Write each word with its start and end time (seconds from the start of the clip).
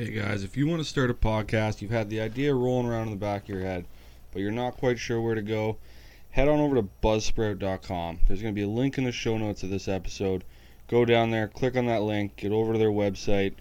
Hey 0.00 0.12
guys, 0.12 0.44
if 0.44 0.56
you 0.56 0.66
want 0.66 0.80
to 0.80 0.88
start 0.88 1.10
a 1.10 1.14
podcast, 1.14 1.82
you've 1.82 1.90
had 1.90 2.08
the 2.08 2.22
idea 2.22 2.54
rolling 2.54 2.88
around 2.88 3.08
in 3.08 3.10
the 3.10 3.16
back 3.16 3.42
of 3.42 3.48
your 3.50 3.60
head, 3.60 3.84
but 4.32 4.40
you're 4.40 4.50
not 4.50 4.78
quite 4.78 4.98
sure 4.98 5.20
where 5.20 5.34
to 5.34 5.42
go, 5.42 5.76
head 6.30 6.48
on 6.48 6.58
over 6.58 6.76
to 6.76 6.88
buzzsprout.com. 7.02 8.20
There's 8.26 8.40
going 8.40 8.54
to 8.54 8.58
be 8.58 8.64
a 8.64 8.66
link 8.66 8.96
in 8.96 9.04
the 9.04 9.12
show 9.12 9.36
notes 9.36 9.62
of 9.62 9.68
this 9.68 9.88
episode. 9.88 10.42
Go 10.88 11.04
down 11.04 11.30
there, 11.30 11.48
click 11.48 11.76
on 11.76 11.84
that 11.84 12.00
link, 12.00 12.36
get 12.36 12.50
over 12.50 12.72
to 12.72 12.78
their 12.78 12.90
website, 12.90 13.52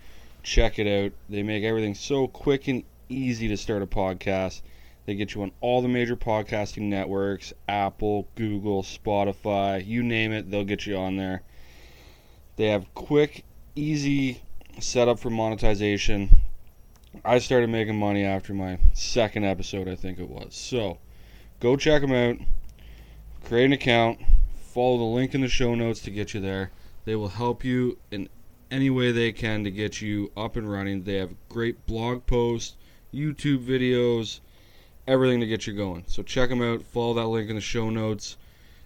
check 0.42 0.80
it 0.80 0.88
out. 0.88 1.12
They 1.28 1.44
make 1.44 1.66
everything 1.66 1.94
so 1.94 2.30
quick 2.30 2.70
and 2.70 2.86
easy 3.10 3.50
to 3.50 3.58
start 3.58 3.82
a 3.82 3.86
podcast. 3.86 4.62
They 5.08 5.16
get 5.16 5.36
you 5.36 5.42
on 5.42 5.52
all 5.60 5.82
the 5.82 5.90
major 5.90 6.16
podcasting 6.16 6.84
networks 6.84 7.52
Apple, 7.68 8.30
Google, 8.36 8.82
Spotify, 8.82 9.86
you 9.86 10.04
name 10.04 10.32
it, 10.32 10.50
they'll 10.50 10.64
get 10.64 10.86
you 10.86 10.96
on 10.96 11.18
there. 11.18 11.42
They 12.56 12.68
have 12.68 12.94
quick, 12.94 13.44
easy 13.76 14.42
setup 14.82 15.20
for 15.20 15.30
monetization. 15.30 16.30
I 17.26 17.40
started 17.40 17.70
making 17.70 17.98
money 17.98 18.24
after 18.24 18.54
my 18.54 18.80
second 18.94 19.46
episode, 19.46 19.88
I 19.88 19.96
think 19.96 20.20
it 20.20 20.30
was. 20.30 20.56
So 20.56 21.00
go 21.60 21.76
check 21.76 22.02
them 22.02 22.12
out, 22.12 22.38
create 23.44 23.66
an 23.66 23.74
account, 23.74 24.20
follow 24.56 24.98
the 24.98 25.04
link 25.04 25.34
in 25.36 25.42
the 25.42 25.48
show 25.48 25.76
notes 25.76 26.02
to 26.02 26.12
get 26.12 26.34
you 26.34 26.40
there. 26.40 26.72
They 27.06 27.16
will 27.16 27.30
help 27.30 27.64
you 27.64 27.98
in 28.12 28.30
any 28.72 28.90
way 28.90 29.12
they 29.12 29.32
can 29.32 29.64
to 29.64 29.72
get 29.72 30.02
you 30.02 30.32
up 30.38 30.56
and 30.56 30.72
running. 30.72 31.04
They 31.04 31.16
have 31.16 31.34
great 31.50 31.86
blog 31.86 32.26
posts, 32.26 32.76
YouTube 33.14 33.66
videos, 33.66 34.40
everything 35.08 35.40
to 35.40 35.48
get 35.48 35.66
you 35.68 35.74
going. 35.74 36.04
So 36.08 36.22
check 36.24 36.50
them 36.50 36.62
out, 36.62 36.84
follow 36.84 37.16
that 37.16 37.28
link 37.28 37.50
in 37.50 37.56
the 37.56 37.62
show 37.62 37.90
notes, 37.90 38.38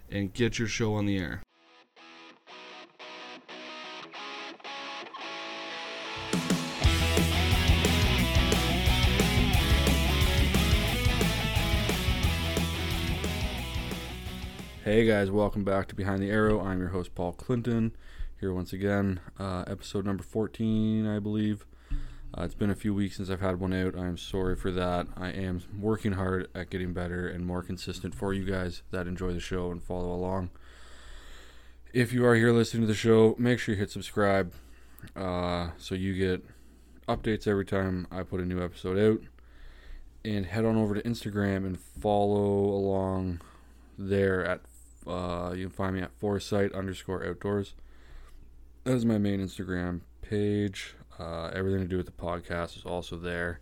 and 0.10 0.34
get 0.34 0.58
your 0.58 0.68
show 0.68 0.96
on 0.96 1.06
the 1.06 1.18
air. 1.18 1.43
Hey 14.84 15.06
guys, 15.06 15.32
welcome 15.32 15.64
back 15.64 15.88
to 15.88 15.96
Behind 15.96 16.22
the 16.22 16.30
Arrow. 16.30 16.60
I'm 16.60 16.78
your 16.78 16.90
host 16.90 17.16
Paul 17.16 17.32
Clinton 17.32 17.96
here 18.38 18.54
once 18.54 18.74
again, 18.74 19.22
uh, 19.40 19.64
episode 19.66 20.06
number 20.06 20.24
14, 20.24 21.08
I 21.08 21.20
believe. 21.20 21.66
Uh, 22.38 22.44
it's 22.44 22.54
been 22.54 22.70
a 22.70 22.76
few 22.76 22.94
weeks 22.94 23.16
since 23.16 23.30
I've 23.30 23.40
had 23.40 23.62
one 23.62 23.72
out. 23.72 23.98
I'm 23.98 24.18
sorry 24.18 24.58
for 24.58 24.72
that. 24.72 25.08
I 25.16 25.30
am 25.30 25.64
working 25.80 26.12
hard 26.12 26.50
at 26.54 26.70
getting 26.70 26.92
better 26.92 27.26
and 27.30 27.46
more 27.46 27.64
consistent 27.64 28.14
for 28.14 28.34
you 28.34 28.44
guys 28.44 28.82
that 28.92 29.08
enjoy 29.08 29.32
the 29.32 29.40
show 29.40 29.72
and 29.72 29.82
follow 29.82 30.14
along. 30.14 30.50
If 31.94 32.12
you 32.12 32.26
are 32.26 32.36
here 32.36 32.52
listening 32.52 32.82
to 32.84 32.88
the 32.88 32.94
show, 32.94 33.38
make 33.40 33.60
sure 33.60 33.76
you 33.76 33.80
hit 33.80 33.90
subscribe 33.90 34.52
uh, 35.16 35.70
so 35.78 35.96
you 35.96 36.14
get 36.14 36.46
updates 37.08 37.48
every 37.48 37.66
time 37.66 38.06
I 38.12 38.24
put 38.24 38.42
a 38.42 38.46
new 38.46 38.62
episode 38.62 39.00
out. 39.00 39.22
And 40.26 40.46
head 40.46 40.66
on 40.66 40.76
over 40.76 40.94
to 40.94 41.02
Instagram 41.04 41.66
and 41.66 41.80
follow 41.80 42.66
along 42.66 43.40
there 43.98 44.44
at 44.46 44.60
uh, 45.08 45.54
you 45.56 45.68
can 45.68 45.76
find 45.76 45.96
me 45.96 46.02
at 46.02 46.12
foresight 46.20 46.74
underscore 46.74 47.26
outdoors. 47.26 47.74
That 48.84 48.94
is 48.94 49.06
my 49.06 49.18
main 49.18 49.40
Instagram 49.40 50.02
page. 50.22 50.96
Uh, 51.20 51.52
everything 51.54 51.82
to 51.82 51.88
do 51.88 51.98
with 51.98 52.06
the 52.06 52.12
podcast 52.12 52.78
is 52.78 52.86
also 52.86 53.18
there. 53.18 53.60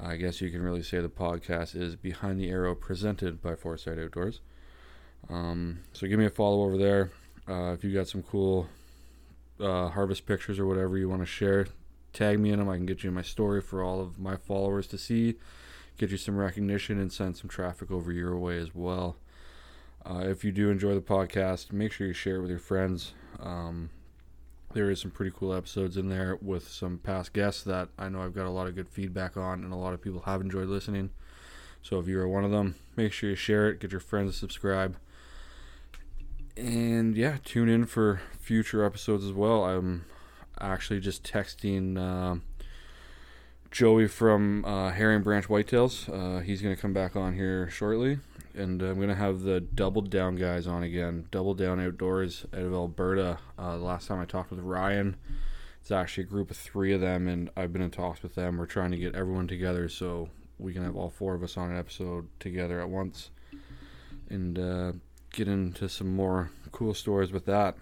I 0.00 0.16
guess 0.16 0.40
you 0.40 0.50
can 0.50 0.62
really 0.62 0.82
say 0.82 1.00
the 1.00 1.08
podcast 1.08 1.80
is 1.80 1.94
Behind 1.94 2.40
the 2.40 2.50
Arrow 2.50 2.74
presented 2.74 3.40
by 3.40 3.54
Foresight 3.54 3.98
Outdoors. 3.98 4.40
Um, 5.30 5.80
so 5.92 6.06
give 6.06 6.18
me 6.18 6.26
a 6.26 6.30
follow 6.30 6.64
over 6.64 6.76
there. 6.76 7.10
Uh, 7.48 7.72
if 7.72 7.84
you 7.84 7.92
got 7.92 8.08
some 8.08 8.22
cool 8.22 8.68
uh, 9.60 9.88
harvest 9.88 10.26
pictures 10.26 10.58
or 10.58 10.66
whatever 10.66 10.98
you 10.98 11.08
want 11.08 11.22
to 11.22 11.26
share, 11.26 11.66
tag 12.12 12.40
me 12.40 12.50
in 12.50 12.58
them. 12.58 12.68
I 12.68 12.76
can 12.76 12.86
get 12.86 13.04
you 13.04 13.08
in 13.08 13.14
my 13.14 13.22
story 13.22 13.60
for 13.60 13.82
all 13.82 14.00
of 14.00 14.18
my 14.18 14.36
followers 14.36 14.86
to 14.88 14.98
see, 14.98 15.36
get 15.96 16.10
you 16.10 16.16
some 16.16 16.36
recognition, 16.36 16.98
and 16.98 17.12
send 17.12 17.36
some 17.36 17.48
traffic 17.48 17.90
over 17.90 18.10
your 18.10 18.36
way 18.36 18.58
as 18.58 18.74
well. 18.74 19.16
Uh, 20.06 20.24
if 20.26 20.44
you 20.44 20.52
do 20.52 20.70
enjoy 20.70 20.94
the 20.94 21.00
podcast, 21.00 21.72
make 21.72 21.90
sure 21.90 22.06
you 22.06 22.12
share 22.12 22.36
it 22.36 22.40
with 22.42 22.50
your 22.50 22.58
friends. 22.58 23.14
Um, 23.40 23.88
there 24.74 24.90
is 24.90 25.00
some 25.00 25.10
pretty 25.10 25.32
cool 25.34 25.54
episodes 25.54 25.96
in 25.96 26.08
there 26.08 26.36
with 26.42 26.68
some 26.68 26.98
past 26.98 27.32
guests 27.32 27.62
that 27.62 27.88
I 27.98 28.08
know 28.10 28.20
I've 28.20 28.34
got 28.34 28.46
a 28.46 28.50
lot 28.50 28.66
of 28.66 28.74
good 28.74 28.88
feedback 28.88 29.36
on, 29.36 29.64
and 29.64 29.72
a 29.72 29.76
lot 29.76 29.94
of 29.94 30.02
people 30.02 30.20
have 30.26 30.42
enjoyed 30.42 30.68
listening. 30.68 31.10
So 31.80 31.98
if 31.98 32.06
you're 32.06 32.28
one 32.28 32.44
of 32.44 32.50
them, 32.50 32.74
make 32.96 33.12
sure 33.12 33.30
you 33.30 33.36
share 33.36 33.70
it, 33.70 33.80
get 33.80 33.92
your 33.92 34.00
friends 34.00 34.32
to 34.32 34.38
subscribe, 34.38 34.96
and 36.56 37.16
yeah, 37.16 37.38
tune 37.44 37.68
in 37.68 37.86
for 37.86 38.20
future 38.38 38.84
episodes 38.84 39.24
as 39.24 39.32
well. 39.32 39.64
I'm 39.64 40.04
actually 40.60 41.00
just 41.00 41.24
texting 41.24 41.98
uh, 41.98 42.40
Joey 43.70 44.06
from 44.06 44.64
uh, 44.64 44.90
Herring 44.90 45.22
Branch 45.22 45.46
Whitetails. 45.46 46.08
Uh, 46.08 46.40
he's 46.40 46.60
going 46.60 46.74
to 46.74 46.80
come 46.80 46.92
back 46.92 47.16
on 47.16 47.34
here 47.34 47.70
shortly 47.70 48.18
and 48.54 48.80
I'm 48.82 49.00
gonna 49.00 49.14
have 49.14 49.40
the 49.40 49.60
Double 49.60 50.02
Down 50.02 50.36
guys 50.36 50.66
on 50.66 50.82
again. 50.82 51.26
Double 51.30 51.54
Down 51.54 51.80
Outdoors 51.80 52.46
out 52.52 52.60
of 52.60 52.72
Alberta. 52.72 53.38
Uh, 53.58 53.76
the 53.76 53.84
last 53.84 54.06
time 54.06 54.20
I 54.20 54.24
talked 54.24 54.50
with 54.50 54.60
Ryan, 54.60 55.16
it's 55.80 55.90
actually 55.90 56.24
a 56.24 56.28
group 56.28 56.50
of 56.50 56.56
three 56.56 56.92
of 56.92 57.00
them, 57.00 57.26
and 57.26 57.50
I've 57.56 57.72
been 57.72 57.82
in 57.82 57.90
talks 57.90 58.22
with 58.22 58.34
them. 58.34 58.56
We're 58.56 58.66
trying 58.66 58.92
to 58.92 58.96
get 58.96 59.14
everyone 59.14 59.48
together 59.48 59.88
so 59.88 60.28
we 60.58 60.72
can 60.72 60.84
have 60.84 60.96
all 60.96 61.10
four 61.10 61.34
of 61.34 61.42
us 61.42 61.56
on 61.56 61.70
an 61.70 61.78
episode 61.78 62.28
together 62.38 62.80
at 62.80 62.88
once, 62.88 63.30
and 64.28 64.58
uh, 64.58 64.92
get 65.32 65.48
into 65.48 65.88
some 65.88 66.14
more 66.14 66.50
cool 66.70 66.94
stories 66.94 67.32
with 67.32 67.46
that. 67.46 67.76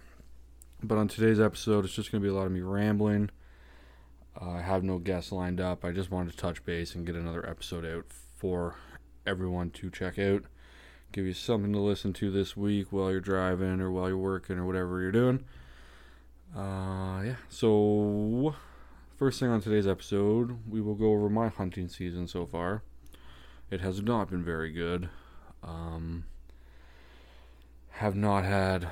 But 0.83 0.99
on 0.99 1.07
today's 1.07 1.39
episode, 1.41 1.85
it's 1.85 1.95
just 1.95 2.11
gonna 2.11 2.23
be 2.23 2.31
a 2.31 2.35
lot 2.35 2.47
of 2.47 2.53
me 2.53 2.61
rambling. 2.61 3.31
Uh, 4.41 4.53
I 4.53 4.63
have 4.63 4.83
no 4.83 4.99
guests 4.99 5.31
lined 5.31 5.61
up. 5.61 5.85
I 5.85 5.93
just 5.93 6.11
wanted 6.11 6.31
to 6.31 6.37
touch 6.39 6.65
base 6.65 6.95
and 6.95 7.05
get 7.05 7.15
another 7.15 7.47
episode 7.47 7.85
out 7.85 8.07
for 8.35 8.77
everyone 9.27 9.71
to 9.71 9.91
check 9.91 10.19
out 10.19 10.45
give 11.13 11.27
you 11.27 11.35
something 11.35 11.73
to 11.73 11.79
listen 11.79 12.13
to 12.15 12.31
this 12.31 12.57
week 12.57 12.89
while 12.91 13.11
you're 13.11 13.21
driving 13.21 13.81
or 13.81 13.91
while 13.91 14.09
you're 14.09 14.17
working 14.17 14.59
or 14.59 14.67
whatever 14.67 15.01
you're 15.01 15.13
doing. 15.13 15.45
Uh, 16.57 17.23
yeah. 17.25 17.35
So, 17.49 18.55
first 19.17 19.39
thing 19.39 19.51
on 19.51 19.61
today's 19.61 19.87
episode, 19.87 20.59
we 20.69 20.81
will 20.81 20.95
go 20.95 21.13
over 21.13 21.29
my 21.29 21.49
hunting 21.49 21.89
season 21.89 22.27
so 22.27 22.47
far. 22.47 22.83
It 23.71 23.81
has 23.81 24.03
not 24.03 24.31
been 24.31 24.43
very 24.43 24.73
good. 24.73 25.09
Um, 25.63 26.25
have 27.91 28.17
not 28.17 28.45
had 28.45 28.89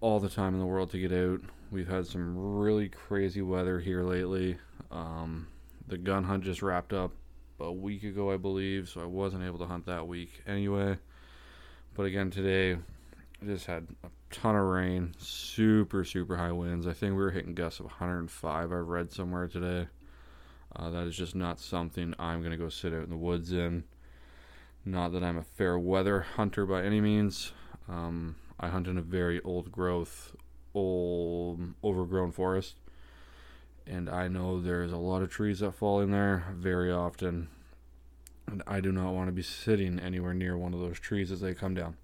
all 0.00 0.20
the 0.20 0.28
time 0.28 0.54
in 0.54 0.60
the 0.60 0.66
world 0.66 0.90
to 0.92 0.98
get 0.98 1.12
out. 1.12 1.40
We've 1.70 1.88
had 1.88 2.06
some 2.06 2.36
really 2.36 2.88
crazy 2.88 3.42
weather 3.42 3.80
here 3.80 4.02
lately. 4.02 4.58
Um, 4.90 5.48
the 5.86 5.98
gun 5.98 6.24
hunt 6.24 6.44
just 6.44 6.62
wrapped 6.62 6.92
up 6.92 7.12
a 7.60 7.72
week 7.72 8.04
ago, 8.04 8.32
I 8.32 8.36
believe, 8.36 8.88
so 8.88 9.00
I 9.00 9.06
wasn't 9.06 9.44
able 9.44 9.58
to 9.58 9.66
hunt 9.66 9.86
that 9.86 10.06
week 10.06 10.42
anyway. 10.46 10.98
But 11.94 12.06
again, 12.06 12.30
today 12.30 12.76
just 13.46 13.66
had 13.66 13.86
a 14.02 14.08
ton 14.32 14.56
of 14.56 14.64
rain, 14.64 15.14
super, 15.18 16.04
super 16.04 16.36
high 16.36 16.50
winds. 16.50 16.88
I 16.88 16.92
think 16.92 17.12
we 17.12 17.22
were 17.22 17.30
hitting 17.30 17.54
gusts 17.54 17.78
of 17.78 17.86
105. 17.86 18.72
I 18.72 18.74
read 18.74 19.12
somewhere 19.12 19.46
today. 19.46 19.86
Uh, 20.74 20.90
that 20.90 21.06
is 21.06 21.16
just 21.16 21.36
not 21.36 21.60
something 21.60 22.12
I'm 22.18 22.40
going 22.40 22.50
to 22.50 22.56
go 22.56 22.68
sit 22.68 22.92
out 22.92 23.04
in 23.04 23.10
the 23.10 23.16
woods 23.16 23.52
in. 23.52 23.84
Not 24.84 25.12
that 25.12 25.22
I'm 25.22 25.38
a 25.38 25.44
fair 25.44 25.78
weather 25.78 26.22
hunter 26.22 26.66
by 26.66 26.82
any 26.82 27.00
means. 27.00 27.52
Um, 27.88 28.34
I 28.58 28.68
hunt 28.68 28.88
in 28.88 28.98
a 28.98 29.02
very 29.02 29.40
old 29.42 29.70
growth, 29.70 30.34
old, 30.74 31.60
overgrown 31.84 32.32
forest. 32.32 32.74
And 33.86 34.10
I 34.10 34.26
know 34.26 34.60
there's 34.60 34.92
a 34.92 34.96
lot 34.96 35.22
of 35.22 35.30
trees 35.30 35.60
that 35.60 35.76
fall 35.76 36.00
in 36.00 36.10
there 36.10 36.44
very 36.56 36.90
often 36.90 37.48
and 38.46 38.62
I 38.66 38.80
do 38.80 38.92
not 38.92 39.12
want 39.12 39.28
to 39.28 39.32
be 39.32 39.42
sitting 39.42 39.98
anywhere 39.98 40.34
near 40.34 40.56
one 40.56 40.74
of 40.74 40.80
those 40.80 40.98
trees 41.00 41.30
as 41.30 41.40
they 41.40 41.54
come 41.54 41.74
down. 41.74 41.96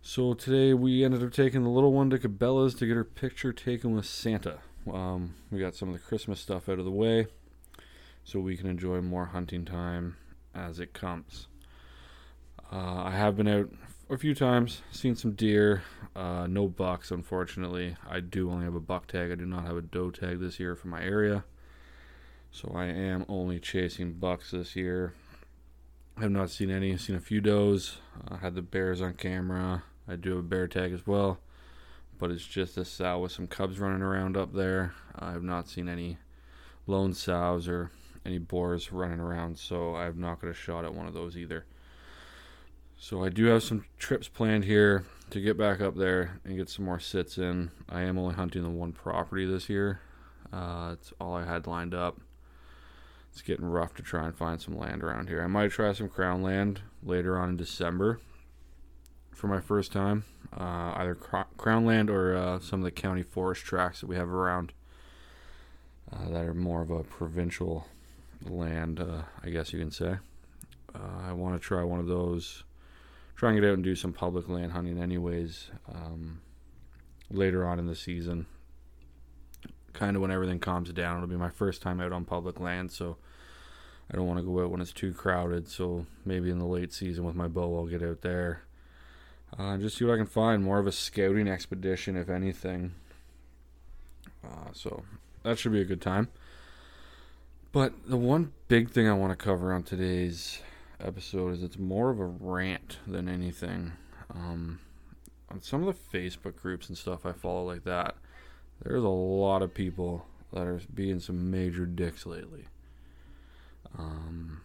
So 0.00 0.34
today 0.34 0.74
we 0.74 1.04
ended 1.04 1.22
up 1.22 1.32
taking 1.32 1.62
the 1.62 1.70
little 1.70 1.92
one 1.92 2.10
to 2.10 2.18
Cabela's 2.18 2.74
to 2.76 2.86
get 2.86 2.96
her 2.96 3.04
picture 3.04 3.52
taken 3.52 3.94
with 3.94 4.06
Santa. 4.06 4.58
Um, 4.92 5.34
we 5.50 5.60
got 5.60 5.74
some 5.74 5.88
of 5.88 5.94
the 5.94 6.00
Christmas 6.00 6.40
stuff 6.40 6.68
out 6.68 6.78
of 6.78 6.84
the 6.84 6.90
way 6.90 7.26
so 8.24 8.40
we 8.40 8.56
can 8.56 8.66
enjoy 8.66 9.00
more 9.00 9.26
hunting 9.26 9.64
time 9.64 10.16
as 10.54 10.80
it 10.80 10.92
comes. 10.92 11.46
Uh, 12.72 13.04
I 13.04 13.10
have 13.12 13.36
been 13.36 13.48
out 13.48 13.70
a 14.10 14.18
few 14.18 14.34
times, 14.34 14.82
seen 14.90 15.14
some 15.14 15.32
deer, 15.32 15.82
uh, 16.16 16.46
no 16.46 16.68
bucks, 16.68 17.10
unfortunately. 17.10 17.96
I 18.08 18.20
do 18.20 18.50
only 18.50 18.64
have 18.64 18.74
a 18.74 18.80
buck 18.80 19.06
tag. 19.06 19.30
I 19.30 19.34
do 19.34 19.46
not 19.46 19.66
have 19.66 19.76
a 19.76 19.82
doe 19.82 20.10
tag 20.10 20.40
this 20.40 20.58
year 20.58 20.74
for 20.74 20.88
my 20.88 21.02
area. 21.02 21.44
So 22.50 22.72
I 22.74 22.86
am 22.86 23.24
only 23.28 23.58
chasing 23.58 24.14
bucks 24.14 24.50
this 24.50 24.76
year. 24.76 25.14
I 26.16 26.22
have 26.22 26.30
not 26.30 26.50
seen 26.50 26.70
any. 26.70 26.92
I've 26.92 27.00
seen 27.00 27.16
a 27.16 27.20
few 27.20 27.40
does. 27.40 27.98
I 28.28 28.36
had 28.36 28.54
the 28.54 28.62
bears 28.62 29.00
on 29.00 29.14
camera. 29.14 29.82
I 30.06 30.16
do 30.16 30.30
have 30.30 30.38
a 30.40 30.42
bear 30.42 30.68
tag 30.68 30.92
as 30.92 31.06
well, 31.06 31.38
but 32.18 32.30
it's 32.30 32.46
just 32.46 32.76
a 32.76 32.84
sow 32.84 33.20
with 33.20 33.32
some 33.32 33.46
cubs 33.46 33.78
running 33.78 34.02
around 34.02 34.36
up 34.36 34.52
there. 34.52 34.94
I 35.18 35.32
have 35.32 35.42
not 35.42 35.68
seen 35.68 35.88
any 35.88 36.18
lone 36.86 37.14
sows 37.14 37.66
or 37.66 37.90
any 38.26 38.38
boars 38.38 38.92
running 38.92 39.20
around, 39.20 39.58
so 39.58 39.94
I 39.94 40.04
have 40.04 40.16
not 40.16 40.40
got 40.40 40.50
a 40.50 40.54
shot 40.54 40.84
at 40.84 40.94
one 40.94 41.06
of 41.06 41.14
those 41.14 41.36
either. 41.36 41.64
So 42.98 43.24
I 43.24 43.30
do 43.30 43.46
have 43.46 43.62
some 43.62 43.84
trips 43.98 44.28
planned 44.28 44.64
here 44.64 45.04
to 45.30 45.40
get 45.40 45.56
back 45.56 45.80
up 45.80 45.96
there 45.96 46.40
and 46.44 46.56
get 46.56 46.68
some 46.68 46.84
more 46.84 47.00
sits 47.00 47.38
in. 47.38 47.70
I 47.88 48.02
am 48.02 48.18
only 48.18 48.34
hunting 48.34 48.62
the 48.62 48.70
one 48.70 48.92
property 48.92 49.46
this 49.46 49.68
year. 49.68 50.00
Uh, 50.52 50.90
it's 50.92 51.12
all 51.20 51.34
I 51.34 51.44
had 51.44 51.66
lined 51.66 51.94
up. 51.94 52.20
It's 53.32 53.40
getting 53.40 53.64
rough 53.64 53.94
to 53.94 54.02
try 54.02 54.26
and 54.26 54.36
find 54.36 54.60
some 54.60 54.76
land 54.76 55.02
around 55.02 55.28
here. 55.28 55.42
I 55.42 55.46
might 55.46 55.70
try 55.70 55.92
some 55.94 56.10
crown 56.10 56.42
land 56.42 56.82
later 57.02 57.38
on 57.38 57.50
in 57.50 57.56
December 57.56 58.20
for 59.32 59.46
my 59.46 59.60
first 59.60 59.90
time, 59.90 60.24
uh, 60.56 60.92
either 60.96 61.14
crown 61.14 61.86
land 61.86 62.10
or 62.10 62.36
uh, 62.36 62.60
some 62.60 62.80
of 62.80 62.84
the 62.84 62.90
county 62.90 63.22
forest 63.22 63.64
tracks 63.64 64.00
that 64.00 64.06
we 64.06 64.16
have 64.16 64.28
around 64.28 64.72
uh, 66.12 66.28
that 66.28 66.44
are 66.44 66.52
more 66.52 66.82
of 66.82 66.90
a 66.90 67.02
provincial 67.04 67.86
land, 68.46 69.00
uh, 69.00 69.22
I 69.42 69.48
guess 69.48 69.72
you 69.72 69.78
can 69.78 69.90
say. 69.90 70.16
Uh, 70.94 71.28
I 71.28 71.32
want 71.32 71.54
to 71.54 71.58
try 71.58 71.82
one 71.82 72.00
of 72.00 72.06
those, 72.06 72.64
try 73.34 73.50
and 73.50 73.58
get 73.58 73.66
out 73.66 73.74
and 73.74 73.84
do 73.84 73.96
some 73.96 74.12
public 74.12 74.46
land 74.46 74.72
hunting, 74.72 74.98
anyways, 74.98 75.70
um, 75.92 76.42
later 77.30 77.66
on 77.66 77.78
in 77.78 77.86
the 77.86 77.96
season. 77.96 78.44
Kind 79.92 80.16
of 80.16 80.22
when 80.22 80.30
everything 80.30 80.58
calms 80.58 80.90
down. 80.92 81.16
It'll 81.16 81.28
be 81.28 81.36
my 81.36 81.50
first 81.50 81.82
time 81.82 82.00
out 82.00 82.12
on 82.12 82.24
public 82.24 82.58
land, 82.58 82.90
so 82.90 83.16
I 84.10 84.16
don't 84.16 84.26
want 84.26 84.38
to 84.38 84.44
go 84.44 84.62
out 84.62 84.70
when 84.70 84.80
it's 84.80 84.92
too 84.92 85.12
crowded. 85.12 85.68
So 85.68 86.06
maybe 86.24 86.50
in 86.50 86.58
the 86.58 86.66
late 86.66 86.92
season 86.92 87.24
with 87.24 87.34
my 87.34 87.48
bow, 87.48 87.76
I'll 87.76 87.86
get 87.86 88.02
out 88.02 88.22
there 88.22 88.62
uh, 89.58 89.76
just 89.76 89.98
see 89.98 90.04
what 90.04 90.14
I 90.14 90.16
can 90.16 90.26
find. 90.26 90.64
More 90.64 90.78
of 90.78 90.86
a 90.86 90.92
scouting 90.92 91.48
expedition, 91.48 92.16
if 92.16 92.28
anything. 92.30 92.92
Uh, 94.44 94.70
so 94.72 95.02
that 95.42 95.58
should 95.58 95.72
be 95.72 95.80
a 95.80 95.86
good 95.86 96.00
time. 96.00 96.28
But 97.70 97.92
the 98.06 98.16
one 98.16 98.52
big 98.68 98.90
thing 98.90 99.08
I 99.08 99.12
want 99.12 99.36
to 99.38 99.44
cover 99.44 99.72
on 99.72 99.82
today's 99.82 100.60
episode 101.00 101.54
is 101.54 101.62
it's 101.62 101.78
more 101.78 102.10
of 102.10 102.18
a 102.18 102.24
rant 102.24 102.98
than 103.06 103.28
anything. 103.28 103.92
Um, 104.34 104.80
on 105.50 105.62
some 105.62 105.86
of 105.86 105.94
the 105.94 106.18
Facebook 106.18 106.56
groups 106.56 106.88
and 106.88 106.96
stuff 106.96 107.26
I 107.26 107.32
follow 107.32 107.64
like 107.64 107.84
that, 107.84 108.16
there's 108.84 109.04
a 109.04 109.08
lot 109.08 109.62
of 109.62 109.74
people 109.74 110.26
that 110.52 110.66
are 110.66 110.80
being 110.94 111.20
some 111.20 111.50
major 111.50 111.86
dicks 111.86 112.26
lately. 112.26 112.66
Um, 113.98 114.60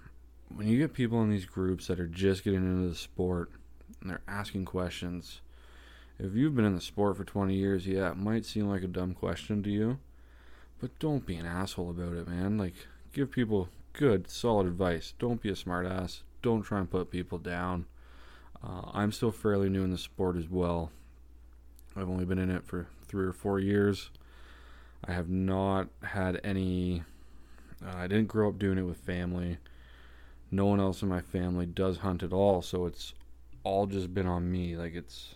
when 0.56 0.68
you 0.68 0.78
get 0.78 0.94
people 0.94 1.22
in 1.22 1.30
these 1.30 1.46
groups 1.46 1.88
that 1.88 2.00
are 2.00 2.08
just 2.08 2.44
getting 2.44 2.64
into 2.64 2.90
the 2.90 2.96
sport 2.96 3.52
and 4.02 4.10
they're 4.10 4.22
asking 4.28 4.66
questions, 4.66 5.42
if 6.20 6.34
you've 6.34 6.56
been 6.56 6.66
in 6.66 6.76
the 6.76 6.82
sport 6.82 7.18
for 7.18 7.24
20 7.24 7.54
years, 7.54 7.86
yeah, 7.86 8.12
it 8.12 8.18
might 8.18 8.46
seem 8.46 8.68
like 8.68 8.84
a 8.84 8.88
dumb 8.88 9.14
question 9.14 9.62
to 9.64 9.70
you, 9.70 10.00
but 10.80 10.98
don't 11.00 11.26
be 11.26 11.36
an 11.36 11.46
asshole 11.46 11.92
about 11.92 12.14
it, 12.14 12.28
man. 12.28 12.58
Like, 12.58 12.74
give 13.14 13.32
people 13.32 13.70
good, 13.94 14.30
solid 14.30 14.68
advice. 14.68 15.14
Don't 15.20 15.42
be 15.42 15.50
a 15.50 15.54
smartass. 15.54 16.22
Don't 16.42 16.64
try 16.64 16.80
and 16.80 16.90
put 16.90 17.12
people 17.12 17.38
down. 17.38 17.86
Uh, 18.64 18.90
I'm 18.94 19.12
still 19.12 19.32
fairly 19.32 19.70
new 19.70 19.84
in 19.84 19.92
the 19.92 19.98
sport 19.98 20.38
as 20.38 20.50
well. 20.50 20.92
I've 21.96 22.10
only 22.10 22.26
been 22.26 22.40
in 22.40 22.50
it 22.50 22.66
for 22.66 22.88
three 23.08 23.26
or 23.26 23.34
four 23.34 23.60
years. 23.60 24.10
I 25.06 25.14
have 25.14 25.30
not 25.30 25.88
had 26.04 26.40
any. 26.44 27.04
Uh, 27.86 27.96
I 27.96 28.08
didn't 28.08 28.28
grow 28.28 28.50
up 28.50 28.60
doing 28.60 28.78
it 28.78 28.84
with 28.84 28.98
family. 28.98 29.58
No 30.50 30.66
one 30.66 30.80
else 30.80 31.02
in 31.02 31.10
my 31.10 31.22
family 31.22 31.66
does 31.66 32.00
hunt 32.00 32.24
at 32.24 32.34
all, 32.34 32.62
so 32.62 32.86
it's 32.86 33.14
all 33.64 33.86
just 33.86 34.14
been 34.14 34.28
on 34.28 34.52
me. 34.52 34.76
Like 34.76 34.96
it's, 34.96 35.36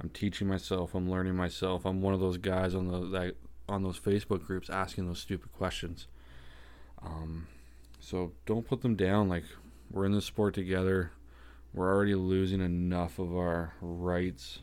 I'm 0.00 0.08
teaching 0.08 0.48
myself. 0.48 0.94
I'm 0.94 1.10
learning 1.10 1.34
myself. 1.34 1.84
I'm 1.84 2.00
one 2.00 2.14
of 2.14 2.20
those 2.20 2.38
guys 2.38 2.74
on 2.74 2.88
the 2.88 3.00
that 3.18 3.34
on 3.68 3.82
those 3.82 3.98
Facebook 3.98 4.44
groups 4.44 4.70
asking 4.70 5.06
those 5.06 5.20
stupid 5.20 5.52
questions. 5.52 6.06
Um, 7.02 7.46
so 8.00 8.32
don't 8.46 8.66
put 8.66 8.82
them 8.82 8.96
down. 8.96 9.28
Like 9.28 9.44
we're 9.90 10.06
in 10.06 10.12
this 10.12 10.24
sport 10.24 10.54
together. 10.54 11.12
We're 11.72 11.92
already 11.92 12.14
losing 12.14 12.60
enough 12.60 13.18
of 13.18 13.36
our 13.36 13.74
rights 13.80 14.60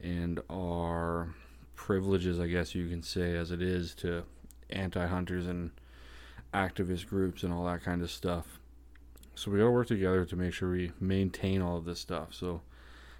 and 0.00 0.40
our 0.48 1.34
privileges, 1.80 2.38
I 2.38 2.46
guess 2.46 2.74
you 2.74 2.86
can 2.88 3.02
say, 3.02 3.34
as 3.34 3.50
it 3.50 3.62
is 3.62 3.94
to 3.96 4.24
anti 4.68 5.06
hunters 5.06 5.46
and 5.46 5.70
activist 6.52 7.06
groups 7.08 7.42
and 7.42 7.54
all 7.54 7.64
that 7.64 7.82
kind 7.82 8.02
of 8.02 8.10
stuff. 8.10 8.60
So 9.34 9.50
we 9.50 9.58
got 9.58 9.64
to 9.64 9.70
work 9.70 9.86
together 9.86 10.26
to 10.26 10.36
make 10.36 10.52
sure 10.52 10.70
we 10.70 10.92
maintain 11.00 11.62
all 11.62 11.78
of 11.78 11.86
this 11.86 11.98
stuff. 11.98 12.34
So 12.34 12.60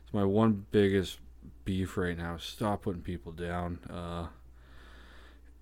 it's 0.05 0.13
my 0.13 0.25
one 0.25 0.67
biggest 0.73 1.21
beef 1.65 1.97
right 1.97 2.19
now. 2.19 2.37
Stop 2.37 2.83
putting 2.83 3.01
people 3.01 3.33
down. 3.33 3.79
Uh, 3.89 4.27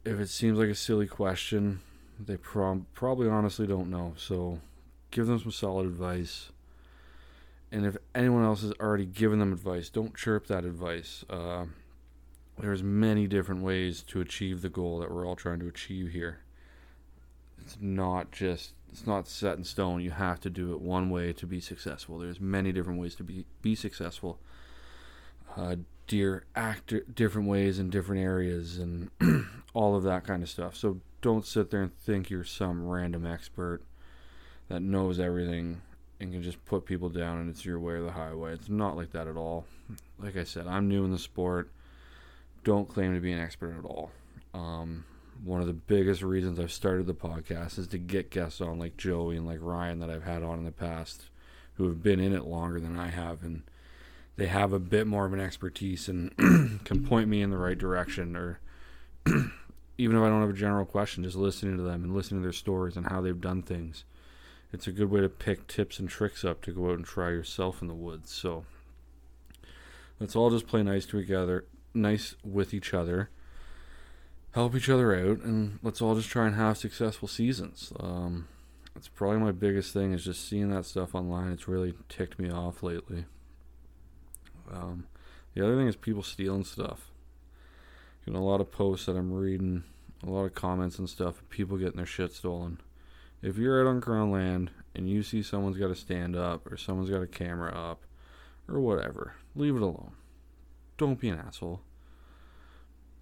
if 0.04 0.18
it 0.18 0.28
seems 0.28 0.58
like 0.58 0.68
a 0.68 0.74
silly 0.74 1.06
question, 1.06 1.80
they 2.18 2.36
prob- 2.36 2.86
probably 2.94 3.28
honestly 3.28 3.68
don't 3.68 3.90
know. 3.90 4.14
So 4.16 4.58
give 5.12 5.28
them 5.28 5.38
some 5.38 5.52
solid 5.52 5.86
advice. 5.86 6.50
And 7.70 7.86
if 7.86 7.96
anyone 8.12 8.44
else 8.44 8.62
has 8.62 8.72
already 8.80 9.06
given 9.06 9.38
them 9.38 9.52
advice, 9.52 9.88
don't 9.88 10.16
chirp 10.16 10.48
that 10.48 10.64
advice. 10.64 11.24
Uh, 11.30 11.66
there's 12.60 12.82
many 12.82 13.26
different 13.26 13.62
ways 13.62 14.02
to 14.02 14.20
achieve 14.20 14.62
the 14.62 14.68
goal 14.68 14.98
that 14.98 15.10
we're 15.10 15.26
all 15.26 15.36
trying 15.36 15.60
to 15.60 15.68
achieve 15.68 16.10
here. 16.10 16.40
It's 17.60 17.76
not 17.80 18.32
just 18.32 18.72
it's 18.90 19.06
not 19.06 19.28
set 19.28 19.58
in 19.58 19.64
stone. 19.64 20.00
You 20.00 20.10
have 20.10 20.40
to 20.40 20.50
do 20.50 20.72
it 20.72 20.80
one 20.80 21.10
way 21.10 21.32
to 21.34 21.46
be 21.46 21.60
successful. 21.60 22.18
There's 22.18 22.40
many 22.40 22.72
different 22.72 23.00
ways 23.00 23.14
to 23.16 23.24
be 23.24 23.44
be 23.62 23.74
successful. 23.74 24.38
Uh, 25.56 25.76
deer 26.06 26.44
act 26.56 26.94
different 27.14 27.48
ways 27.48 27.78
in 27.78 27.90
different 27.90 28.22
areas 28.22 28.78
and 28.78 29.10
all 29.74 29.94
of 29.94 30.02
that 30.04 30.24
kind 30.24 30.42
of 30.42 30.48
stuff. 30.48 30.74
So 30.74 31.00
don't 31.20 31.46
sit 31.46 31.70
there 31.70 31.82
and 31.82 31.94
think 31.94 32.30
you're 32.30 32.44
some 32.44 32.86
random 32.86 33.26
expert 33.26 33.82
that 34.68 34.80
knows 34.80 35.20
everything 35.20 35.82
and 36.20 36.32
can 36.32 36.42
just 36.42 36.64
put 36.64 36.84
people 36.84 37.08
down 37.08 37.38
and 37.38 37.50
it's 37.50 37.64
your 37.64 37.78
way 37.78 37.94
or 37.94 38.02
the 38.02 38.12
highway. 38.12 38.52
It's 38.52 38.68
not 38.68 38.96
like 38.96 39.12
that 39.12 39.28
at 39.28 39.36
all. 39.36 39.66
Like 40.18 40.36
I 40.36 40.44
said, 40.44 40.66
I'm 40.66 40.88
new 40.88 41.04
in 41.04 41.12
the 41.12 41.18
sport. 41.18 41.70
Don't 42.64 42.88
claim 42.88 43.14
to 43.14 43.20
be 43.20 43.32
an 43.32 43.38
expert 43.38 43.76
at 43.78 43.84
all. 43.84 44.10
Um, 44.54 45.04
one 45.44 45.60
of 45.60 45.66
the 45.66 45.72
biggest 45.72 46.22
reasons 46.22 46.58
I've 46.58 46.72
started 46.72 47.06
the 47.06 47.14
podcast 47.14 47.78
is 47.78 47.86
to 47.88 47.98
get 47.98 48.30
guests 48.30 48.60
on 48.60 48.78
like 48.78 48.96
Joey 48.96 49.36
and 49.36 49.46
like 49.46 49.58
Ryan 49.60 50.00
that 50.00 50.10
I've 50.10 50.24
had 50.24 50.42
on 50.42 50.58
in 50.58 50.64
the 50.64 50.72
past 50.72 51.24
who 51.74 51.86
have 51.86 52.02
been 52.02 52.18
in 52.18 52.34
it 52.34 52.44
longer 52.44 52.80
than 52.80 52.98
I 52.98 53.08
have 53.08 53.44
and 53.44 53.62
they 54.36 54.46
have 54.46 54.72
a 54.72 54.78
bit 54.78 55.06
more 55.06 55.26
of 55.26 55.32
an 55.32 55.40
expertise 55.40 56.08
and 56.08 56.36
can 56.84 57.04
point 57.04 57.28
me 57.28 57.42
in 57.42 57.50
the 57.50 57.58
right 57.58 57.78
direction 57.78 58.36
or 58.36 58.60
even 59.98 60.16
if 60.16 60.22
I 60.22 60.28
don't 60.28 60.40
have 60.40 60.50
a 60.50 60.54
general 60.54 60.84
question, 60.84 61.24
just 61.24 61.36
listening 61.36 61.76
to 61.76 61.82
them 61.82 62.04
and 62.04 62.14
listening 62.14 62.40
to 62.40 62.46
their 62.46 62.52
stories 62.52 62.96
and 62.96 63.06
how 63.06 63.20
they've 63.20 63.40
done 63.40 63.62
things. 63.62 64.04
It's 64.72 64.86
a 64.86 64.92
good 64.92 65.10
way 65.10 65.20
to 65.20 65.28
pick 65.28 65.66
tips 65.66 65.98
and 65.98 66.08
tricks 66.08 66.44
up 66.44 66.62
to 66.62 66.72
go 66.72 66.90
out 66.90 66.96
and 66.96 67.04
try 67.04 67.30
yourself 67.30 67.82
in 67.82 67.88
the 67.88 67.94
woods. 67.94 68.30
So 68.30 68.64
let's 70.20 70.36
all 70.36 70.50
just 70.50 70.68
play 70.68 70.82
nice 70.82 71.06
together, 71.06 71.64
nice 71.98 72.34
with 72.44 72.72
each 72.72 72.94
other 72.94 73.30
help 74.52 74.74
each 74.74 74.88
other 74.88 75.14
out, 75.14 75.42
and 75.44 75.78
let's 75.82 76.00
all 76.00 76.14
just 76.14 76.28
try 76.28 76.46
and 76.46 76.56
have 76.56 76.78
successful 76.78 77.28
seasons. 77.28 77.92
Um, 78.00 78.48
that's 78.94 79.08
probably 79.08 79.38
my 79.38 79.52
biggest 79.52 79.92
thing 79.92 80.12
is 80.12 80.24
just 80.24 80.48
seeing 80.48 80.70
that 80.70 80.84
stuff 80.84 81.14
online. 81.14 81.52
It's 81.52 81.68
really 81.68 81.94
ticked 82.08 82.38
me 82.38 82.50
off 82.50 82.82
lately. 82.82 83.26
Um, 84.72 85.06
the 85.54 85.64
other 85.64 85.76
thing 85.76 85.86
is 85.86 85.96
people 85.96 86.22
stealing 86.22 86.64
stuff. 86.64 87.10
Getting 88.24 88.40
a 88.40 88.44
lot 88.44 88.60
of 88.60 88.72
posts 88.72 89.06
that 89.06 89.16
I'm 89.16 89.32
reading, 89.32 89.84
a 90.26 90.30
lot 90.30 90.44
of 90.44 90.54
comments 90.54 90.98
and 90.98 91.08
stuff. 91.08 91.42
People 91.50 91.76
getting 91.76 91.96
their 91.96 92.06
shit 92.06 92.32
stolen. 92.32 92.80
If 93.40 93.56
you're 93.56 93.80
out 93.80 93.88
on 93.88 94.00
crown 94.00 94.32
land 94.32 94.72
and 94.94 95.08
you 95.08 95.22
see 95.22 95.42
someone's 95.42 95.78
got 95.78 95.92
a 95.92 95.94
stand 95.94 96.34
up 96.34 96.70
or 96.70 96.76
someone's 96.76 97.10
got 97.10 97.22
a 97.22 97.28
camera 97.28 97.72
up 97.72 98.02
or 98.68 98.80
whatever, 98.80 99.34
leave 99.54 99.76
it 99.76 99.82
alone. 99.82 100.12
Don't 100.96 101.20
be 101.20 101.28
an 101.28 101.38
asshole 101.38 101.80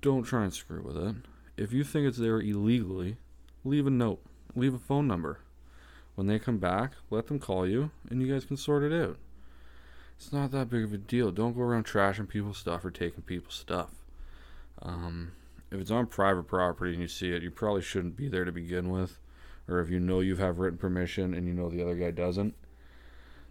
don't 0.07 0.23
try 0.23 0.45
and 0.45 0.55
screw 0.55 0.83
with 0.83 0.97
it. 0.97 1.17
If 1.57 1.73
you 1.73 1.83
think 1.83 2.07
it's 2.07 2.19
there 2.19 2.39
illegally, 2.39 3.17
leave 3.65 3.89
a 3.89 3.91
note, 3.91 4.21
leave 4.55 4.73
a 4.73 4.79
phone 4.79 5.09
number. 5.09 5.41
When 6.15 6.29
they 6.29 6.39
come 6.39 6.59
back, 6.59 6.93
let 7.11 7.27
them 7.27 7.41
call 7.41 7.67
you, 7.67 7.91
and 8.09 8.23
you 8.23 8.33
guys 8.33 8.45
can 8.45 8.57
sort 8.57 8.85
it 8.85 8.93
out. 8.93 9.17
It's 10.17 10.33
not 10.33 10.53
that 10.53 10.71
big 10.71 10.85
of 10.85 10.93
a 10.93 10.97
deal. 10.97 11.33
Don't 11.33 11.57
go 11.57 11.63
around 11.63 11.87
trashing 11.87 12.29
people's 12.29 12.59
stuff 12.59 12.85
or 12.85 12.93
taking 12.93 13.25
people's 13.25 13.57
stuff. 13.57 13.91
Um, 14.81 15.33
if 15.73 15.81
it's 15.81 15.91
on 15.91 16.07
private 16.07 16.45
property 16.45 16.93
and 16.93 17.03
you 17.03 17.09
see 17.09 17.33
it, 17.33 17.43
you 17.43 17.51
probably 17.51 17.83
shouldn't 17.83 18.17
be 18.17 18.29
there 18.29 18.45
to 18.45 18.53
begin 18.53 18.91
with. 18.91 19.19
Or 19.67 19.81
if 19.81 19.91
you 19.91 19.99
know 19.99 20.21
you 20.21 20.37
have 20.37 20.61
written 20.61 20.79
permission 20.79 21.35
and 21.35 21.49
you 21.49 21.53
know 21.53 21.69
the 21.69 21.83
other 21.83 21.97
guy 21.97 22.13
doesn't, 22.13 22.55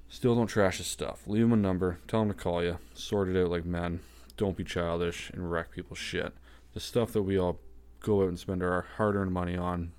still 0.08 0.36
don't 0.36 0.48
trash 0.48 0.78
his 0.78 0.88
stuff. 0.88 1.28
Leave 1.28 1.44
him 1.44 1.52
a 1.52 1.58
number, 1.58 2.00
tell 2.08 2.22
him 2.22 2.30
to 2.30 2.34
call 2.34 2.64
you, 2.64 2.78
sort 2.94 3.28
it 3.28 3.36
out 3.36 3.52
like 3.52 3.66
men. 3.66 4.00
Don't 4.38 4.56
be 4.56 4.64
childish 4.64 5.30
and 5.32 5.52
wreck 5.52 5.72
people's 5.72 6.00
shit 6.00 6.34
the 6.75 6.82
stuff 6.82 7.13
that 7.13 7.24
we 7.24 7.39
all 7.39 7.58
go 8.01 8.22
out 8.22 8.27
and 8.27 8.38
spend 8.38 8.62
our 8.62 8.86
hard 8.98 9.15
earned 9.15 9.32
money 9.32 9.58
on 9.58 9.94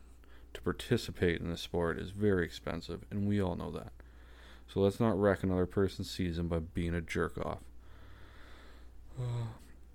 to 0.52 0.60
participate 0.60 1.40
in 1.40 1.50
the 1.50 1.56
sport 1.56 1.98
is 1.98 2.10
very 2.10 2.44
expensive, 2.44 3.00
and 3.10 3.26
we 3.26 3.40
all 3.40 3.56
know 3.56 3.72
that. 3.72 3.92
So 4.68 4.80
let's 4.80 5.00
not 5.00 5.18
wreck 5.18 5.42
another 5.42 5.66
person's 5.66 6.10
season 6.10 6.48
by 6.48 6.58
being 6.60 6.94
a 6.94 7.00
jerk 7.00 7.36
off. 7.44 7.58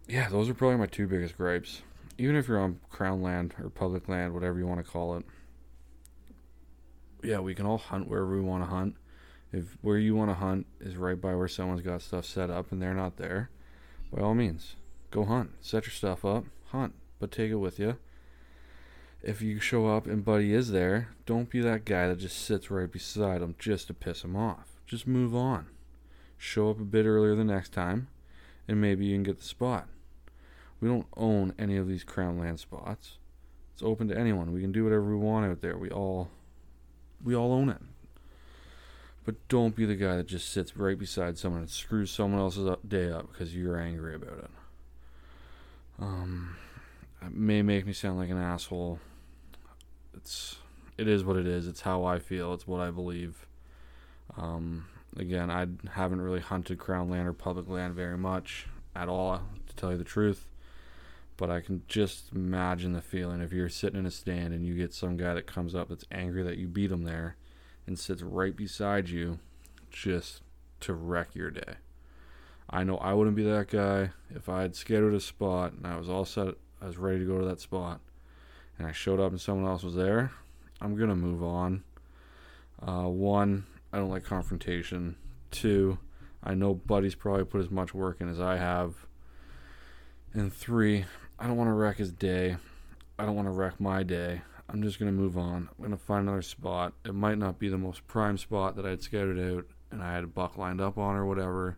Yeah, 0.08 0.28
those 0.28 0.50
are 0.50 0.54
probably 0.54 0.78
my 0.78 0.88
two 0.88 1.08
biggest 1.08 1.38
gripes. 1.38 1.84
Even 2.18 2.36
if 2.36 2.48
you're 2.48 2.60
on 2.60 2.82
crown 2.90 3.22
land 3.22 3.54
or 3.64 3.70
public 3.70 4.10
land, 4.10 4.34
whatever 4.34 4.58
you 4.60 4.68
want 4.68 4.84
to 4.84 4.92
call 4.92 5.16
it. 5.16 5.24
Yeah, 7.24 7.40
we 7.40 7.56
can 7.56 7.66
all 7.66 7.78
hunt 7.78 8.10
wherever 8.10 8.36
we 8.36 8.42
want 8.42 8.64
to 8.64 8.70
hunt. 8.70 8.96
If 9.54 9.78
where 9.82 10.00
you 10.00 10.16
want 10.16 10.30
to 10.32 10.34
hunt 10.34 10.66
is 10.82 10.98
right 10.98 11.22
by 11.22 11.36
where 11.36 11.48
someone's 11.48 11.82
got 11.82 12.02
stuff 12.02 12.26
set 12.26 12.50
up 12.50 12.74
and 12.74 12.82
they're 12.82 12.96
not 12.96 13.18
there, 13.18 13.52
by 14.12 14.22
all 14.22 14.34
means, 14.34 14.76
go 15.12 15.24
hunt. 15.24 15.52
Set 15.62 15.86
your 15.86 15.94
stuff 15.94 16.26
up 16.26 16.46
hunt, 16.72 16.94
but 17.20 17.32
take 17.32 17.52
it 17.52 17.56
with 17.56 17.80
you. 17.80 17.98
if 19.24 19.42
you 19.42 19.60
show 19.60 19.88
up 19.88 20.08
and 20.08 20.26
Buddy 20.26 20.54
is 20.54 20.72
there, 20.72 21.10
don't 21.26 21.50
be 21.50 21.62
that 21.62 21.86
guy 21.86 22.08
that 22.08 22.18
just 22.18 22.44
sits 22.44 22.72
right 22.72 22.92
beside 22.92 23.42
him 23.42 23.56
just 23.60 23.88
to 23.88 23.94
piss 23.94 24.24
him 24.24 24.36
off. 24.36 24.82
Just 24.86 25.06
move 25.08 25.36
on. 25.36 25.68
Show 26.38 26.72
up 26.72 26.80
a 26.80 26.84
bit 26.84 27.06
earlier 27.06 27.36
the 27.36 27.44
next 27.44 27.72
time, 27.72 28.08
and 28.68 28.82
maybe 28.82 29.06
you 29.06 29.16
can 29.16 29.24
get 29.24 29.38
the 29.38 29.46
spot. 29.46 29.88
We 30.80 30.88
don't 30.88 31.06
own 31.16 31.54
any 31.60 31.78
of 31.78 31.88
these 31.88 32.04
crown 32.04 32.40
land 32.40 32.60
spots. 32.60 33.20
It's 33.74 33.84
open 33.84 34.08
to 34.08 34.18
anyone. 34.18 34.52
We 34.52 34.62
can 34.62 34.72
do 34.72 34.84
whatever 34.84 35.04
we 35.04 35.16
want 35.16 35.46
out 35.46 35.62
there. 35.62 35.78
We 35.78 35.92
all 35.92 36.30
we 37.24 37.36
all 37.36 37.54
own 37.54 37.70
it. 37.70 37.82
But 39.24 39.48
don't 39.48 39.76
be 39.76 39.86
the 39.86 39.96
guy 39.96 40.16
that 40.18 40.28
just 40.28 40.52
sits 40.52 40.76
right 40.76 40.98
beside 40.98 41.38
someone 41.38 41.62
and 41.62 41.70
screws 41.70 42.10
someone 42.10 42.42
else's 42.42 42.76
day 42.88 43.12
up 43.12 43.32
because 43.32 43.56
you're 43.56 43.78
angry 43.80 44.16
about 44.16 44.40
it. 44.40 44.50
Um, 46.02 46.56
it 47.22 47.34
may 47.34 47.62
make 47.62 47.86
me 47.86 47.94
sound 47.94 48.18
like 48.18 48.30
an 48.30 48.38
asshole. 48.38 49.00
It's 50.16 50.58
it 50.98 51.08
is 51.08 51.24
what 51.24 51.38
it 51.38 51.48
is. 51.48 51.68
It's 51.68 51.82
how 51.82 52.04
I 52.04 52.20
feel. 52.20 52.54
It's 52.54 52.68
what 52.68 52.82
I 52.82 52.92
believe. 52.92 53.46
Um, 54.38 54.88
again, 55.16 55.50
I 55.50 55.68
haven't 55.92 56.22
really 56.22 56.40
hunted 56.40 56.80
crown 56.80 57.10
land 57.10 57.28
or 57.28 57.34
public 57.34 57.70
land 57.70 57.96
very 57.96 58.18
much 58.18 58.68
at 58.96 59.10
all, 59.10 59.42
to 59.68 59.76
tell 59.76 59.92
you 59.92 59.98
the 59.98 60.04
truth. 60.04 60.48
But 61.38 61.50
I 61.50 61.62
can 61.62 61.84
just 61.88 62.34
imagine 62.34 62.94
the 62.94 63.02
feeling 63.02 63.42
if 63.42 63.52
you're 63.52 63.70
sitting 63.70 64.00
in 64.00 64.06
a 64.06 64.12
stand 64.12 64.54
and 64.54 64.66
you 64.66 64.76
get 64.76 64.94
some 64.94 65.18
guy 65.18 65.34
that 65.34 65.48
comes 65.48 65.74
up 65.74 65.90
that's 65.90 66.06
angry 66.12 66.44
that 66.44 66.58
you 66.58 66.68
beat 66.68 66.92
him 66.92 67.04
there 67.04 67.36
and 67.88 67.98
sits 67.98 68.22
right 68.22 68.56
beside 68.56 69.10
you 69.10 69.40
just 69.90 70.42
to 70.82 70.94
wreck 70.94 71.30
your 71.34 71.50
day. 71.50 71.76
I 72.70 72.84
know 72.84 72.98
I 72.98 73.14
wouldn't 73.14 73.36
be 73.36 73.44
that 73.44 73.68
guy 73.68 74.12
if 74.34 74.48
I 74.48 74.62
had 74.62 74.76
scheduled 74.76 75.14
a 75.14 75.20
spot 75.20 75.74
and 75.74 75.86
I 75.86 75.98
was 75.98 76.10
all 76.10 76.26
set, 76.26 76.56
I 76.82 76.88
was 76.88 76.98
ready 76.98 77.20
to 77.20 77.26
go 77.26 77.40
to 77.40 77.46
that 77.46 77.60
spot, 77.60 78.00
and 78.78 78.88
I 78.88 78.92
showed 78.92 79.20
up 79.20 79.32
and 79.32 79.42
someone 79.42 79.70
else 79.70 79.84
was 79.84 79.96
there. 79.96 80.32
I'm 80.80 80.96
gonna 80.96 81.16
move 81.16 81.44
on. 81.44 81.84
Uh, 82.82 83.08
one, 83.08 83.66
I 83.94 83.98
don't 83.98 84.10
like 84.10 84.24
confrontation. 84.24 85.16
Two, 85.52 86.00
I 86.44 86.54
know 86.54 86.74
Buddy's 86.74 87.16
probably 87.16 87.46
put 87.46 87.62
as 87.62 87.70
much 87.70 87.94
work 87.94 88.22
in 88.22 88.30
as 88.30 88.40
I 88.40 88.58
have. 88.58 89.06
And 90.34 90.52
three, 90.52 91.06
I 91.38 91.48
don't 91.48 91.58
want 91.58 91.68
to 91.68 91.74
wreck 91.74 91.98
his 91.98 92.12
day. 92.12 92.56
I 93.20 93.26
don't 93.26 93.36
want 93.36 93.48
to 93.48 93.52
wreck 93.52 93.80
my 93.80 94.02
day. 94.02 94.42
I'm 94.70 94.82
just 94.82 95.00
to 95.14 95.22
move 95.22 95.38
on. 95.38 95.68
I'm 95.78 95.92
to 95.92 95.98
find 95.98 96.24
another 96.28 96.42
spot. 96.42 96.94
It 97.04 97.14
might 97.14 97.38
not 97.38 97.60
be 97.60 97.68
the 97.68 97.78
most 97.78 98.08
prime 98.08 98.38
spot 98.38 98.78
that 98.78 98.86
I'd 98.86 99.04
scouted 99.04 99.38
out 99.38 99.66
and 99.92 100.02
I 100.02 100.14
had 100.14 100.24
a 100.24 100.28
buck 100.28 100.58
lined 100.58 100.80
up 100.80 100.98
on 100.98 101.16
or 101.16 101.26
whatever, 101.26 101.78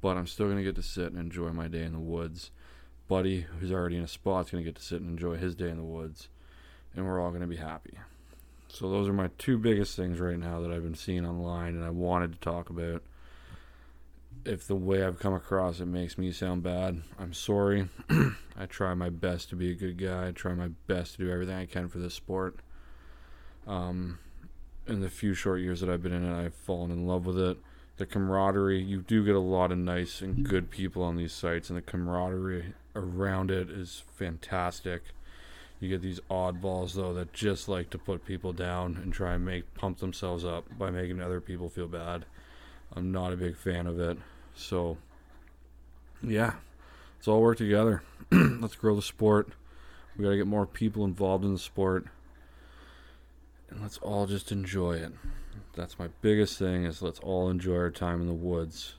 but 0.00 0.16
I'm 0.16 0.26
still 0.26 0.46
going 0.46 0.58
to 0.58 0.64
get 0.64 0.76
to 0.76 0.82
sit 0.82 1.06
and 1.06 1.18
enjoy 1.18 1.50
my 1.50 1.68
day 1.68 1.82
in 1.82 1.92
the 1.92 1.98
woods. 1.98 2.50
Buddy, 3.08 3.46
who's 3.58 3.72
already 3.72 3.96
in 3.96 4.04
a 4.04 4.08
spot, 4.08 4.46
is 4.46 4.50
going 4.50 4.62
to 4.62 4.68
get 4.68 4.76
to 4.76 4.82
sit 4.82 5.00
and 5.00 5.10
enjoy 5.10 5.36
his 5.36 5.54
day 5.54 5.70
in 5.70 5.78
the 5.78 5.82
woods, 5.82 6.28
and 6.94 7.06
we're 7.06 7.20
all 7.20 7.30
going 7.30 7.40
to 7.40 7.46
be 7.46 7.56
happy. 7.56 7.94
So, 8.68 8.90
those 8.90 9.08
are 9.08 9.14
my 9.14 9.30
two 9.38 9.56
biggest 9.56 9.96
things 9.96 10.20
right 10.20 10.38
now 10.38 10.60
that 10.60 10.70
I've 10.70 10.82
been 10.82 10.94
seeing 10.94 11.24
online 11.24 11.74
and 11.74 11.84
I 11.84 11.90
wanted 11.90 12.32
to 12.32 12.38
talk 12.38 12.68
about. 12.68 13.02
If 14.44 14.66
the 14.66 14.76
way 14.76 15.02
I've 15.02 15.18
come 15.18 15.34
across 15.34 15.80
it 15.80 15.86
makes 15.86 16.16
me 16.16 16.30
sound 16.32 16.62
bad, 16.62 17.02
I'm 17.18 17.32
sorry. 17.32 17.88
I 18.56 18.66
try 18.66 18.94
my 18.94 19.08
best 19.08 19.48
to 19.50 19.56
be 19.56 19.70
a 19.72 19.74
good 19.74 19.98
guy. 19.98 20.28
I 20.28 20.32
try 20.32 20.54
my 20.54 20.68
best 20.86 21.12
to 21.12 21.24
do 21.24 21.30
everything 21.30 21.56
I 21.56 21.66
can 21.66 21.88
for 21.88 21.98
this 21.98 22.14
sport. 22.14 22.56
Um, 23.66 24.18
in 24.86 25.00
the 25.00 25.10
few 25.10 25.34
short 25.34 25.60
years 25.60 25.80
that 25.80 25.90
I've 25.90 26.02
been 26.02 26.12
in 26.12 26.24
it, 26.24 26.34
I've 26.34 26.54
fallen 26.54 26.90
in 26.90 27.06
love 27.06 27.26
with 27.26 27.38
it. 27.38 27.58
The 27.98 28.06
camaraderie, 28.06 28.80
you 28.80 29.02
do 29.02 29.24
get 29.24 29.34
a 29.34 29.40
lot 29.40 29.72
of 29.72 29.78
nice 29.78 30.20
and 30.20 30.48
good 30.48 30.70
people 30.70 31.02
on 31.02 31.16
these 31.16 31.32
sites, 31.32 31.68
and 31.68 31.76
the 31.76 31.82
camaraderie 31.82 32.72
around 32.94 33.50
it 33.50 33.70
is 33.70 34.02
fantastic. 34.16 35.02
You 35.80 35.88
get 35.88 36.02
these 36.02 36.20
oddballs 36.30 36.94
though 36.94 37.12
that 37.14 37.32
just 37.32 37.68
like 37.68 37.90
to 37.90 37.98
put 37.98 38.24
people 38.24 38.52
down 38.52 38.96
and 38.96 39.12
try 39.12 39.34
and 39.34 39.44
make 39.44 39.74
pump 39.74 39.98
themselves 39.98 40.44
up 40.44 40.64
by 40.76 40.90
making 40.90 41.20
other 41.20 41.40
people 41.40 41.68
feel 41.68 41.86
bad. 41.86 42.24
I'm 42.94 43.12
not 43.12 43.32
a 43.32 43.36
big 43.36 43.56
fan 43.56 43.86
of 43.86 43.98
it. 44.00 44.18
So 44.54 44.98
yeah, 46.22 46.54
let's 47.16 47.28
all 47.28 47.42
work 47.42 47.58
together. 47.58 48.02
let's 48.32 48.74
grow 48.74 48.96
the 48.96 49.02
sport. 49.02 49.50
We 50.16 50.24
got 50.24 50.30
to 50.30 50.36
get 50.36 50.46
more 50.46 50.66
people 50.66 51.04
involved 51.04 51.44
in 51.44 51.52
the 51.52 51.58
sport. 51.58 52.06
And 53.70 53.82
let's 53.82 53.98
all 53.98 54.26
just 54.26 54.50
enjoy 54.50 54.94
it. 54.94 55.12
That's 55.74 55.98
my 55.98 56.08
biggest 56.20 56.58
thing 56.58 56.84
is 56.84 57.02
let's 57.02 57.20
all 57.20 57.48
enjoy 57.50 57.76
our 57.76 57.90
time 57.90 58.20
in 58.20 58.26
the 58.26 58.32
woods. 58.32 58.94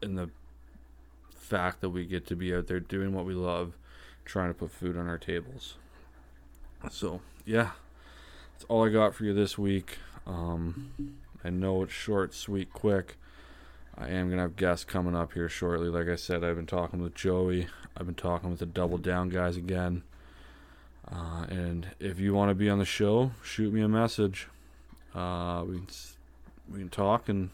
And 0.00 0.18
the 0.18 0.30
fact 1.34 1.80
that 1.80 1.90
we 1.90 2.06
get 2.06 2.26
to 2.28 2.36
be 2.36 2.54
out 2.54 2.66
there 2.66 2.80
doing 2.80 3.12
what 3.12 3.24
we 3.24 3.34
love, 3.34 3.74
trying 4.24 4.48
to 4.48 4.54
put 4.54 4.70
food 4.70 4.96
on 4.96 5.08
our 5.08 5.18
tables. 5.18 5.74
So, 6.90 7.20
yeah. 7.44 7.70
That's 8.52 8.64
all 8.68 8.86
I 8.86 8.90
got 8.90 9.14
for 9.14 9.24
you 9.24 9.34
this 9.34 9.58
week. 9.58 9.98
Um, 10.26 11.16
I 11.44 11.50
know 11.50 11.82
it's 11.82 11.92
short, 11.92 12.34
sweet, 12.34 12.72
quick. 12.72 13.16
I 13.96 14.08
am 14.08 14.28
going 14.28 14.38
to 14.38 14.42
have 14.42 14.56
guests 14.56 14.84
coming 14.84 15.14
up 15.14 15.34
here 15.34 15.48
shortly. 15.48 15.88
Like 15.88 16.08
I 16.08 16.16
said, 16.16 16.42
I've 16.42 16.56
been 16.56 16.66
talking 16.66 17.02
with 17.02 17.14
Joey. 17.14 17.66
I've 17.96 18.06
been 18.06 18.14
talking 18.14 18.50
with 18.50 18.60
the 18.60 18.66
Double 18.66 18.98
Down 18.98 19.28
guys 19.28 19.56
again. 19.56 20.02
Uh, 21.10 21.44
and 21.50 21.88
if 22.00 22.18
you 22.18 22.32
want 22.32 22.50
to 22.50 22.54
be 22.54 22.70
on 22.70 22.78
the 22.78 22.84
show, 22.84 23.32
shoot 23.42 23.72
me 23.72 23.82
a 23.82 23.88
message. 23.88 24.48
Uh, 25.14 25.64
we 25.66 25.76
can, 25.76 25.86
we 26.72 26.78
can 26.78 26.88
talk, 26.88 27.28
and 27.28 27.50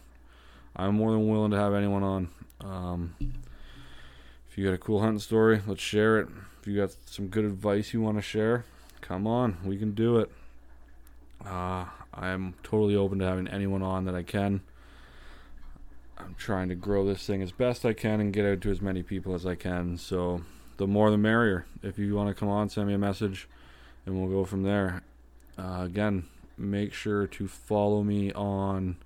I'm 0.75 0.95
more 0.95 1.11
than 1.11 1.27
willing 1.29 1.51
to 1.51 1.57
have 1.57 1.73
anyone 1.73 2.03
on. 2.03 2.29
Um, 2.61 3.15
if 4.49 4.57
you 4.57 4.65
got 4.65 4.73
a 4.73 4.77
cool 4.77 5.01
hunting 5.01 5.19
story, 5.19 5.61
let's 5.67 5.81
share 5.81 6.19
it. 6.19 6.27
If 6.61 6.67
you 6.67 6.75
got 6.75 6.91
some 7.05 7.27
good 7.27 7.45
advice 7.45 7.93
you 7.93 8.01
want 8.01 8.17
to 8.17 8.21
share, 8.21 8.65
come 9.01 9.27
on, 9.27 9.57
we 9.63 9.77
can 9.77 9.93
do 9.93 10.17
it. 10.17 10.31
Uh, 11.45 11.85
I'm 12.13 12.53
totally 12.63 12.95
open 12.95 13.19
to 13.19 13.25
having 13.25 13.47
anyone 13.47 13.81
on 13.81 14.05
that 14.05 14.15
I 14.15 14.23
can. 14.23 14.61
I'm 16.17 16.35
trying 16.37 16.67
to 16.69 16.75
grow 16.75 17.05
this 17.05 17.25
thing 17.25 17.41
as 17.41 17.51
best 17.51 17.85
I 17.85 17.93
can 17.93 18.19
and 18.19 18.33
get 18.33 18.45
out 18.45 18.61
to 18.61 18.71
as 18.71 18.81
many 18.81 19.03
people 19.03 19.33
as 19.33 19.45
I 19.45 19.55
can. 19.55 19.97
So 19.97 20.41
the 20.77 20.87
more 20.87 21.11
the 21.11 21.17
merrier. 21.17 21.65
If 21.81 21.97
you 21.97 22.15
want 22.15 22.29
to 22.29 22.33
come 22.33 22.49
on, 22.49 22.69
send 22.69 22.87
me 22.87 22.93
a 22.93 22.97
message 22.97 23.47
and 24.05 24.19
we'll 24.19 24.29
go 24.29 24.43
from 24.43 24.63
there. 24.63 25.01
Uh, 25.57 25.83
again, 25.85 26.25
make 26.59 26.93
sure 26.93 27.25
to 27.27 27.47
follow 27.47 28.03
me 28.03 28.31
on 28.33 28.97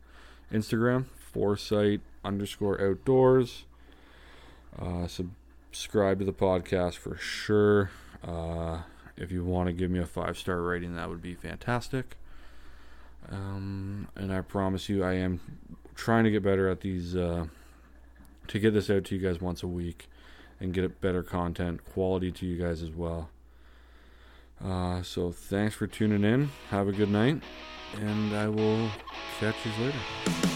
Instagram, 0.51 1.05
foresight 1.15 2.01
underscore 2.23 2.81
outdoors. 2.81 3.65
Uh, 4.79 5.07
subscribe 5.07 6.19
to 6.19 6.25
the 6.25 6.33
podcast 6.33 6.95
for 6.95 7.15
sure. 7.17 7.91
Uh, 8.23 8.81
if 9.17 9.31
you 9.31 9.43
want 9.43 9.67
to 9.67 9.73
give 9.73 9.91
me 9.91 9.99
a 9.99 10.05
five 10.05 10.37
star 10.37 10.61
rating, 10.61 10.95
that 10.95 11.09
would 11.09 11.21
be 11.21 11.35
fantastic. 11.35 12.17
Um, 13.29 14.07
and 14.15 14.33
I 14.33 14.41
promise 14.41 14.89
you, 14.89 15.03
I 15.03 15.13
am 15.13 15.39
trying 15.95 16.23
to 16.23 16.31
get 16.31 16.43
better 16.43 16.67
at 16.67 16.81
these, 16.81 17.15
uh, 17.15 17.45
to 18.47 18.59
get 18.59 18.73
this 18.73 18.89
out 18.89 19.05
to 19.05 19.15
you 19.15 19.21
guys 19.21 19.39
once 19.39 19.63
a 19.63 19.67
week 19.67 20.09
and 20.59 20.73
get 20.73 20.99
better 20.99 21.23
content, 21.23 21.85
quality 21.85 22.31
to 22.31 22.45
you 22.45 22.61
guys 22.61 22.81
as 22.81 22.91
well. 22.91 23.29
Uh, 24.63 25.01
so 25.01 25.31
thanks 25.31 25.75
for 25.75 25.87
tuning 25.87 26.23
in. 26.23 26.49
Have 26.69 26.87
a 26.87 26.91
good 26.91 27.09
night, 27.09 27.41
and 27.99 28.35
I 28.35 28.47
will 28.47 28.89
catch 29.39 29.55
you 29.65 29.71
later. 29.83 30.52